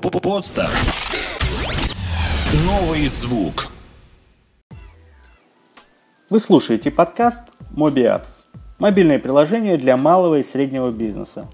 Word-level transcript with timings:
Подстер. 0.00 0.68
Новый 2.66 3.06
звук. 3.06 3.68
Вы 6.28 6.38
слушаете 6.38 6.90
подкаст 6.90 7.40
MobiApps. 7.74 8.42
Мобильное 8.78 9.18
приложение 9.18 9.78
для 9.78 9.96
малого 9.96 10.38
и 10.38 10.42
среднего 10.42 10.90
бизнеса. 10.90 11.46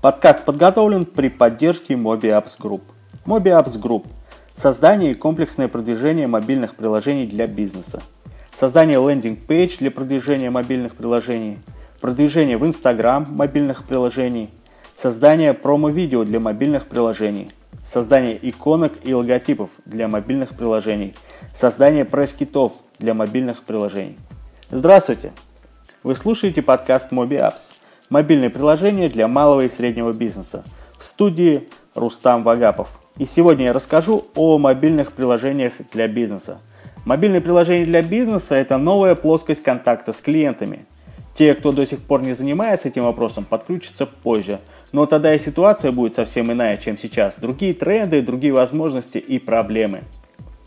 Подкаст 0.00 0.44
подготовлен 0.44 1.06
при 1.06 1.28
поддержке 1.28 1.94
MobiApps 1.94 2.56
Group. 2.60 2.82
MobiApps 3.26 3.80
Group– 3.80 4.06
создание 4.54 5.10
и 5.10 5.14
комплексное 5.14 5.66
продвижение 5.66 6.28
мобильных 6.28 6.76
приложений 6.76 7.26
для 7.26 7.48
бизнеса. 7.48 8.00
Создание 8.54 8.98
лендинг-пейдж 8.98 9.78
для 9.78 9.90
продвижения 9.90 10.50
мобильных 10.50 10.94
приложений. 10.94 11.58
Продвижение 12.00 12.58
в 12.58 12.64
Instagram 12.64 13.26
мобильных 13.30 13.82
приложений. 13.82 14.50
Создание 14.94 15.52
промо-видео 15.52 16.24
для 16.24 16.38
мобильных 16.38 16.86
приложений 16.86 17.50
создание 17.88 18.38
иконок 18.42 18.92
и 19.02 19.14
логотипов 19.14 19.70
для 19.86 20.08
мобильных 20.08 20.54
приложений, 20.54 21.14
создание 21.54 22.04
пресс-китов 22.04 22.72
для 22.98 23.14
мобильных 23.14 23.62
приложений. 23.62 24.18
Здравствуйте! 24.70 25.32
Вы 26.02 26.14
слушаете 26.14 26.60
подкаст 26.60 27.12
MobiApps, 27.12 27.72
мобильное 28.10 28.50
приложение 28.50 29.08
для 29.08 29.26
малого 29.26 29.62
и 29.62 29.68
среднего 29.70 30.12
бизнеса. 30.12 30.64
В 30.98 31.04
студии 31.04 31.68
Рустам 31.94 32.44
Вагапов. 32.44 33.00
И 33.16 33.24
сегодня 33.24 33.66
я 33.66 33.72
расскажу 33.72 34.26
о 34.34 34.58
мобильных 34.58 35.12
приложениях 35.12 35.72
для 35.92 36.08
бизнеса. 36.08 36.58
Мобильные 37.06 37.40
приложения 37.40 37.86
для 37.86 38.02
бизнеса– 38.02 38.54
это 38.56 38.76
новая 38.76 39.14
плоскость 39.14 39.62
контакта 39.62 40.12
с 40.12 40.20
клиентами. 40.20 40.84
Те, 41.38 41.54
кто 41.54 41.72
до 41.72 41.86
сих 41.86 42.00
пор 42.00 42.22
не 42.22 42.34
занимается 42.34 42.88
этим 42.88 43.04
вопросом, 43.04 43.44
подключатся 43.44 44.04
позже– 44.04 44.60
но 44.92 45.06
тогда 45.06 45.34
и 45.34 45.38
ситуация 45.38 45.92
будет 45.92 46.14
совсем 46.14 46.50
иная, 46.50 46.76
чем 46.76 46.96
сейчас. 46.96 47.38
Другие 47.38 47.74
тренды, 47.74 48.22
другие 48.22 48.52
возможности 48.52 49.18
и 49.18 49.38
проблемы. 49.38 50.02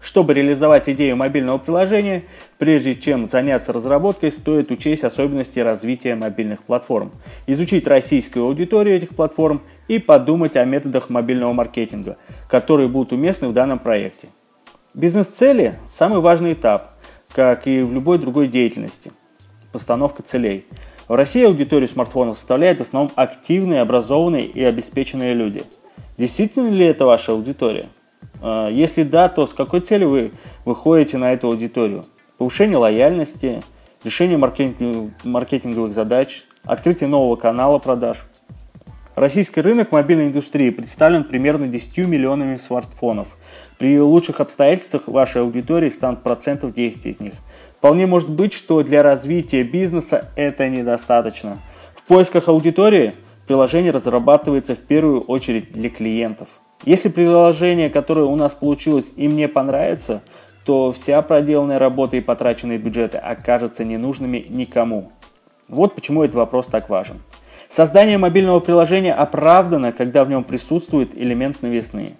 Чтобы 0.00 0.34
реализовать 0.34 0.88
идею 0.88 1.16
мобильного 1.16 1.58
приложения, 1.58 2.24
прежде 2.58 2.96
чем 2.96 3.28
заняться 3.28 3.72
разработкой, 3.72 4.32
стоит 4.32 4.70
учесть 4.70 5.04
особенности 5.04 5.60
развития 5.60 6.16
мобильных 6.16 6.64
платформ, 6.64 7.12
изучить 7.46 7.86
российскую 7.86 8.44
аудиторию 8.46 8.96
этих 8.96 9.10
платформ 9.10 9.62
и 9.86 9.98
подумать 9.98 10.56
о 10.56 10.64
методах 10.64 11.08
мобильного 11.08 11.52
маркетинга, 11.52 12.16
которые 12.50 12.88
будут 12.88 13.12
уместны 13.12 13.48
в 13.48 13.52
данном 13.52 13.78
проекте. 13.78 14.28
Бизнес-цели– 14.92 15.76
самый 15.86 16.18
важный 16.18 16.54
этап, 16.54 16.94
как 17.32 17.68
и 17.68 17.80
в 17.80 17.92
любой 17.92 18.18
другой 18.18 18.48
деятельности. 18.48 19.12
Постановка 19.72 20.22
целей– 20.22 20.66
в 21.08 21.14
России 21.14 21.44
аудиторию 21.44 21.88
смартфонов 21.88 22.38
составляет 22.38 22.78
в 22.78 22.82
основном 22.82 23.12
активные, 23.16 23.80
образованные 23.80 24.46
и 24.46 24.62
обеспеченные 24.62 25.34
люди. 25.34 25.64
Действительно 26.16 26.68
ли 26.68 26.86
это 26.86 27.04
ваша 27.04 27.32
аудитория? 27.32 27.86
А, 28.40 28.68
если 28.70 29.02
да, 29.02 29.28
то 29.28 29.46
с 29.46 29.52
какой 29.52 29.80
целью 29.80 30.08
вы 30.08 30.32
выходите 30.64 31.18
на 31.18 31.32
эту 31.32 31.48
аудиторию? 31.48 32.04
Повышение 32.38 32.78
лояльности, 32.78 33.62
решение 34.04 34.38
маркетинговых 34.38 35.92
задач, 35.92 36.44
открытие 36.64 37.08
нового 37.08 37.36
канала 37.36 37.78
продаж. 37.78 38.18
Российский 39.14 39.60
рынок 39.60 39.92
мобильной 39.92 40.28
индустрии 40.28 40.70
представлен 40.70 41.24
примерно 41.24 41.68
10 41.68 41.98
миллионами 42.08 42.56
смартфонов. 42.56 43.36
При 43.76 44.00
лучших 44.00 44.40
обстоятельствах 44.40 45.08
вашей 45.08 45.42
аудитории 45.42 45.90
станут 45.90 46.22
процентов 46.22 46.72
10 46.72 47.06
из 47.06 47.20
них– 47.20 47.34
Вполне 47.82 48.06
может 48.06 48.30
быть, 48.30 48.52
что 48.52 48.84
для 48.84 49.02
развития 49.02 49.64
бизнеса 49.64 50.28
это 50.36 50.68
недостаточно. 50.68 51.58
В 51.96 52.04
поисках 52.04 52.46
аудитории 52.46 53.12
приложение 53.48 53.90
разрабатывается 53.90 54.76
в 54.76 54.78
первую 54.78 55.22
очередь 55.22 55.72
для 55.72 55.90
клиентов. 55.90 56.46
Если 56.84 57.08
приложение, 57.08 57.90
которое 57.90 58.26
у 58.26 58.36
нас 58.36 58.54
получилось, 58.54 59.14
им 59.16 59.34
не 59.34 59.48
понравится, 59.48 60.22
то 60.64 60.92
вся 60.92 61.22
проделанная 61.22 61.80
работа 61.80 62.16
и 62.16 62.20
потраченные 62.20 62.78
бюджеты 62.78 63.18
окажутся 63.18 63.82
ненужными 63.82 64.46
никому. 64.48 65.10
Вот 65.66 65.96
почему 65.96 66.22
этот 66.22 66.36
вопрос 66.36 66.68
так 66.68 66.88
важен. 66.88 67.20
Создание 67.68 68.16
мобильного 68.16 68.60
приложения 68.60 69.12
оправдано, 69.12 69.90
когда 69.90 70.22
в 70.22 70.28
нем 70.28 70.44
присутствует 70.44 71.18
элемент 71.18 71.62
новизны. 71.62 72.12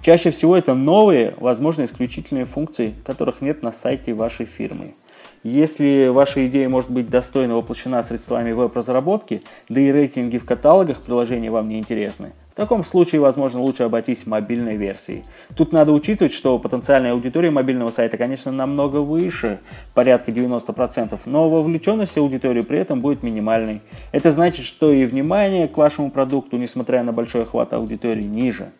Чаще 0.00 0.30
всего 0.30 0.56
это 0.56 0.74
новые, 0.74 1.34
возможно, 1.38 1.84
исключительные 1.84 2.44
функции, 2.44 2.94
которых 3.04 3.40
нет 3.40 3.64
на 3.64 3.72
сайте 3.72 4.14
вашей 4.14 4.46
фирмы. 4.46 4.94
Если 5.42 6.08
ваша 6.08 6.46
идея 6.48 6.68
может 6.68 6.90
быть 6.90 7.08
достойно 7.08 7.56
воплощена 7.56 8.02
средствами 8.02 8.52
веб-разработки, 8.52 9.42
да 9.68 9.80
и 9.80 9.92
рейтинги 9.92 10.38
в 10.38 10.44
каталогах 10.44 11.02
приложений 11.02 11.50
вам 11.50 11.68
не 11.68 11.78
интересны, 11.78 12.32
в 12.52 12.54
таком 12.56 12.82
случае, 12.82 13.20
возможно, 13.20 13.60
лучше 13.60 13.84
обойтись 13.84 14.26
мобильной 14.26 14.76
версией. 14.76 15.22
Тут 15.54 15.72
надо 15.72 15.92
учитывать, 15.92 16.32
что 16.32 16.58
потенциальная 16.58 17.12
аудитория 17.12 17.52
мобильного 17.52 17.92
сайта, 17.92 18.16
конечно, 18.16 18.50
намного 18.50 18.96
выше, 18.96 19.60
порядка 19.94 20.32
90%, 20.32 21.20
но 21.26 21.48
вовлеченность 21.48 22.18
аудитории 22.18 22.62
при 22.62 22.80
этом 22.80 23.00
будет 23.00 23.22
минимальной. 23.22 23.80
Это 24.10 24.32
значит, 24.32 24.66
что 24.66 24.92
и 24.92 25.04
внимание 25.04 25.68
к 25.68 25.76
вашему 25.76 26.10
продукту, 26.10 26.56
несмотря 26.56 27.04
на 27.04 27.12
большой 27.12 27.42
охват 27.42 27.72
аудитории, 27.74 28.24
ниже. 28.24 28.72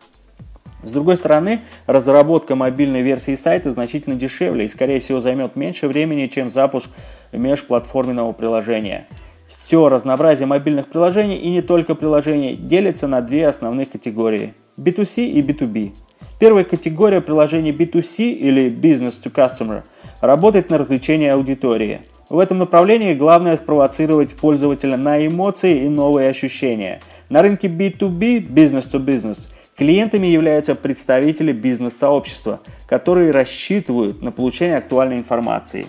С 0.83 0.91
другой 0.91 1.17
стороны, 1.17 1.61
разработка 1.87 2.55
мобильной 2.55 3.01
версии 3.01 3.35
сайта 3.35 3.71
значительно 3.71 4.15
дешевле 4.15 4.65
и, 4.65 4.69
скорее 4.69 5.01
всего, 5.01 5.19
займет 5.19 5.55
меньше 5.55 5.87
времени, 5.87 6.27
чем 6.27 6.51
запуск 6.51 6.89
межплатформенного 7.33 8.31
приложения. 8.31 9.07
Все 9.45 9.89
разнообразие 9.89 10.45
мобильных 10.45 10.87
приложений 10.87 11.37
и 11.37 11.49
не 11.49 11.61
только 11.61 11.95
приложений 11.95 12.55
делится 12.55 13.07
на 13.07 13.21
две 13.21 13.47
основных 13.47 13.91
категории– 13.91 14.53
B2C 14.77 15.25
и 15.25 15.41
B2B. 15.41 15.91
Первая 16.39 16.63
категория 16.63 17.19
приложений 17.19 17.71
B2C 17.71 18.31
или 18.31 18.69
Business 18.69 19.21
to 19.21 19.33
Customer 19.33 19.81
работает 20.21 20.69
на 20.69 20.77
развлечение 20.77 21.33
аудитории. 21.33 22.01
В 22.29 22.37
этом 22.37 22.59
направлении 22.59 23.15
главное 23.15 23.57
спровоцировать 23.57 24.35
пользователя 24.35 24.95
на 24.95 25.25
эмоции 25.25 25.85
и 25.85 25.89
новые 25.89 26.29
ощущения. 26.29 27.01
На 27.27 27.41
рынке 27.41 27.67
B2B, 27.67 28.47
Business 28.47 28.89
to 28.89 29.03
Business– 29.03 29.49
Клиентами 29.79 30.27
являются 30.27 30.75
представители 30.75 31.53
бизнес-сообщества, 31.53 32.59
которые 32.85 33.31
рассчитывают 33.31 34.21
на 34.21 34.33
получение 34.33 34.75
актуальной 34.75 35.17
информации. 35.17 35.87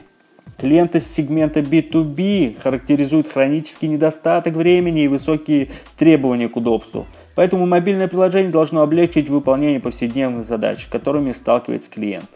Клиенты 0.58 1.00
с 1.00 1.06
сегмента 1.08 1.58
B2B 1.58 2.60
характеризуют 2.60 3.26
хронический 3.26 3.88
недостаток 3.88 4.54
времени 4.54 5.02
и 5.02 5.08
высокие 5.08 5.70
требования 5.98 6.48
к 6.48 6.56
удобству. 6.56 7.04
Поэтому 7.34 7.66
мобильное 7.66 8.06
приложение 8.06 8.52
должно 8.52 8.82
облегчить 8.82 9.28
выполнение 9.28 9.80
повседневных 9.80 10.44
задач, 10.44 10.86
которыми 10.86 11.32
сталкивается 11.32 11.90
клиент. 11.90 12.30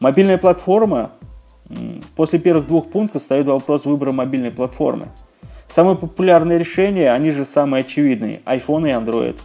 Мобильная 0.00 0.36
платформа 0.36 1.12
После 2.16 2.38
первых 2.38 2.66
двух 2.66 2.90
пунктов 2.90 3.22
стоит 3.22 3.46
вопрос 3.46 3.86
выбора 3.86 4.12
мобильной 4.12 4.50
платформы. 4.50 5.08
Самые 5.70 5.96
популярные 5.96 6.58
решения, 6.58 7.10
они 7.10 7.30
же 7.30 7.46
самые 7.46 7.80
очевидные, 7.80 8.40
iPhone 8.44 8.88
и 8.88 8.92
Android. 8.92 9.36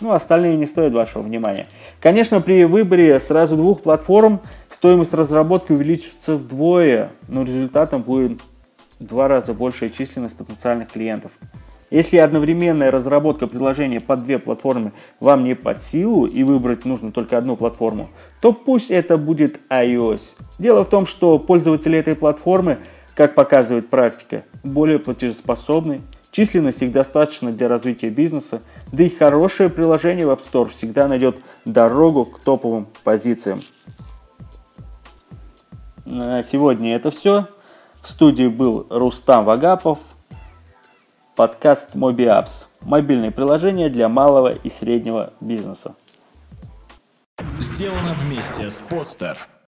Ну, 0.00 0.12
остальные 0.12 0.56
не 0.56 0.66
стоят 0.66 0.92
вашего 0.92 1.22
внимания. 1.22 1.66
Конечно, 2.00 2.40
при 2.40 2.64
выборе 2.64 3.18
сразу 3.20 3.56
двух 3.56 3.82
платформ 3.82 4.40
стоимость 4.68 5.14
разработки 5.14 5.72
увеличится 5.72 6.36
вдвое, 6.36 7.10
но 7.28 7.44
результатом 7.44 8.02
будет 8.02 8.40
в 8.98 9.04
два 9.04 9.28
раза 9.28 9.54
большая 9.54 9.90
численность 9.90 10.36
потенциальных 10.36 10.90
клиентов. 10.90 11.32
Если 11.90 12.16
одновременная 12.16 12.90
разработка 12.90 13.46
приложения 13.46 14.00
под 14.00 14.24
две 14.24 14.40
платформы 14.40 14.92
вам 15.20 15.44
не 15.44 15.54
под 15.54 15.80
силу 15.80 16.26
и 16.26 16.42
выбрать 16.42 16.84
нужно 16.84 17.12
только 17.12 17.38
одну 17.38 17.56
платформу, 17.56 18.10
то 18.40 18.52
пусть 18.52 18.90
это 18.90 19.16
будет 19.16 19.60
iOS. 19.70 20.34
Дело 20.58 20.82
в 20.84 20.88
том, 20.88 21.06
что 21.06 21.38
пользователи 21.38 21.96
этой 21.96 22.16
платформы, 22.16 22.78
как 23.14 23.36
показывает 23.36 23.90
практика, 23.90 24.42
более 24.64 24.98
платежеспособны, 24.98 26.00
Численность 26.34 26.82
их 26.82 26.90
достаточно 26.90 27.52
для 27.52 27.68
развития 27.68 28.10
бизнеса, 28.10 28.60
да 28.90 29.04
и 29.04 29.08
хорошее 29.08 29.70
приложение 29.70 30.26
в 30.26 30.30
App 30.30 30.40
Store 30.42 30.66
всегда 30.66 31.06
найдет 31.06 31.36
дорогу 31.64 32.24
к 32.24 32.40
топовым 32.40 32.88
позициям. 33.04 33.62
На 36.04 36.42
сегодня 36.42 36.96
это 36.96 37.12
все. 37.12 37.46
В 38.00 38.08
студии 38.08 38.48
был 38.48 38.84
Рустам 38.90 39.44
Вагапов, 39.44 40.00
подкаст 41.36 41.94
MobiApps. 41.94 42.66
Мобильное 42.80 43.30
приложение 43.30 43.88
для 43.88 44.08
малого 44.08 44.54
и 44.54 44.68
среднего 44.68 45.34
бизнеса. 45.40 45.94
Сделано 47.60 48.16
вместе 48.18 48.68
с 48.68 48.82
Podster. 48.82 49.36